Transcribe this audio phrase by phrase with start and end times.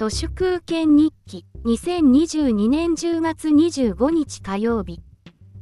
[0.00, 5.02] 都市空権日記2022年10月25日火曜日。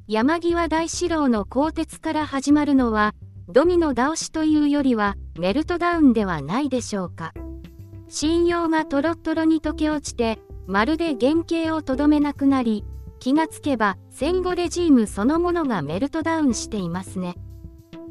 [0.07, 3.17] 山際大志郎の鋼鉄から始まるのは
[3.49, 7.33] ドミノ倒しというよりはメルトダウンではないでしょうか。
[8.07, 12.85] 信用がトロットロに溶け落ちてまるで原型をとどめなくなり
[13.19, 17.35] 気がつけば戦後レジームそのものがメルトダウンしていますね。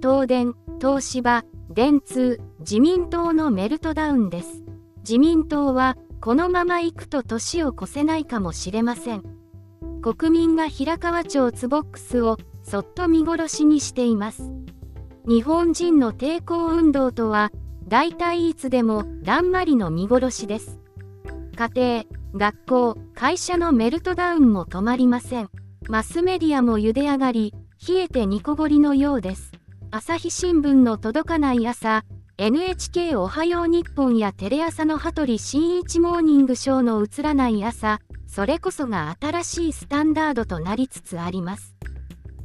[0.02, 4.62] 東電東芝電通自民党のメルトダウンです。
[5.08, 9.24] 自民党はこのまま行くと年を越せないかもしれません。
[10.02, 14.52] 国民が平川町ツボックスをそっと見殺しにしています。
[15.28, 17.52] 日本人の抵抗運動とは
[17.88, 20.80] 大体いつでもだんまりの見殺しです。
[21.56, 22.04] 家庭
[22.36, 25.50] 学校会社のメルトダウンも止まりません。
[25.88, 27.54] マスメディアも茹で上がり
[27.88, 29.52] 冷えてニコゴリのようです。
[29.92, 32.04] 朝日新聞の届かない朝
[32.40, 41.74] NHK おはよう日本やテレ朝の羽鳥新一モーニングショーの映らない朝、それこそが新しいスタンダードとなりつつあります。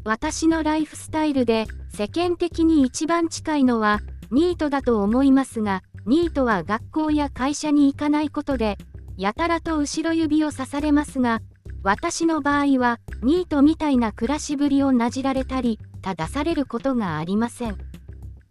[0.03, 8.79] 私のライフスタイルで世間的に一番近いのはニートだと思いますが、ニートは学校や会社に行かないことで、
[9.19, 11.43] やたらと後ろ指を刺されますが、
[11.83, 17.92] 私の場合はニートみたいな暮らしぶりをなじられたり、正されることがありません。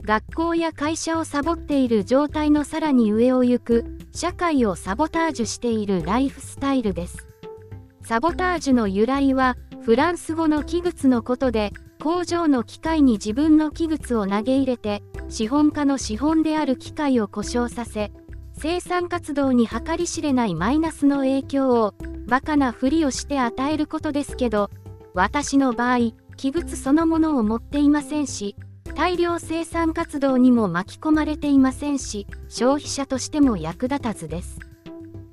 [0.04, 7.28] 学校や会社をサボっている状態のさらに上を行く社会をサボタージュしているライフスタイルです。
[8.04, 18.12] サボタージュの由来はフランス語の器物のことで工場の機械に自分の器物を投げ入れて資本家の資本である機械を故障させ
[18.54, 21.94] 生産活動に計り知れないマイナスの影響を
[22.28, 24.70] バカなふりをして与えることですけど
[25.14, 28.56] 私の場合器物そのものを持っていませんし
[28.96, 34.60] 大量生産活動にも巻き込まれていませんし消費者としても役立たずです。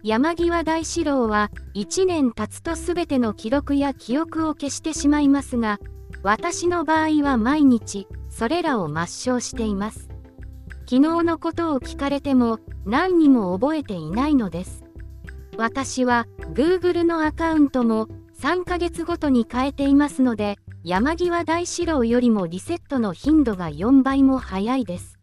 [0.03, 5.81] 山際大志郎は1年経つと全ての記録や記憶を消してしまいますが
[6.23, 10.09] 私の場合は毎日それらを抹消しています。
[10.91, 14.85] 昨日のことを聞かれても何にも覚えていないのです。
[15.59, 18.07] 私は Google のアカウントも
[18.41, 25.19] 3ヶ月ごとに変えていますので山際大志郎よりもリセットの頻度が4倍も早いです。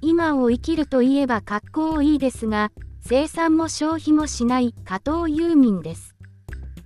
[0.00, 6.16] 今を生きるといえば格好いいですが、生産も消費もしない加藤ユーミンです。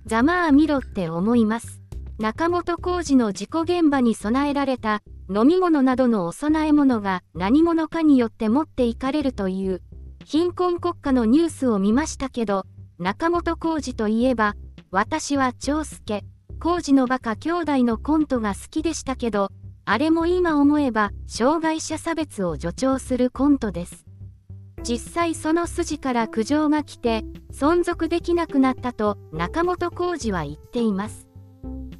[0.05, 1.81] ざまあ見ろって思います。
[2.19, 5.01] 中本浩二の事故現場に備えられた
[5.33, 9.81] 飲み物などのお供え物が何者かによって持っていかれるという
[10.25, 12.65] 貧困国家のニュースを見ましたけど、
[12.99, 14.55] 中本浩二といえば、
[14.91, 16.23] 私は長介、
[16.63, 19.49] 工事のバカ兄弟のコントが好きでしたけど、
[19.83, 24.05] あれも今思えば障害者差別を助長するコントです。
[24.81, 31.27] 実際その筋から苦情が来て存続できなくなったと中本浩二は言っています。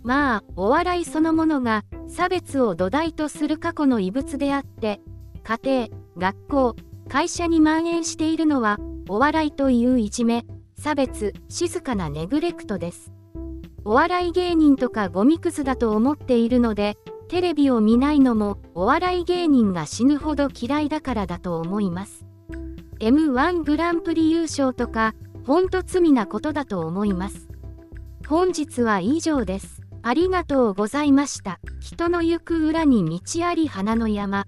[0.01, 5.01] まあ、お笑いそのものが差別を土台とする過去の遺物であって、
[5.43, 5.87] 家庭、
[6.17, 6.75] 学校、
[7.09, 8.77] 会社に蔓延しているのは
[9.09, 10.45] お笑いといういじめ、
[10.79, 13.11] 差別、静かなネグレクトです。
[13.85, 22.25] お笑い芸人とかゴミくずだと思っているので、テレビを見ないのもお笑い芸人が死ぬほど嫌いだからだと思います。
[22.99, 27.49] M1 グランプリ優勝とか、ほんと罪なことだと思います。
[28.27, 29.81] 本日は以上です。
[30.01, 31.59] ありがとうございました。
[31.81, 34.45] 人の行く裏に道あり花の山。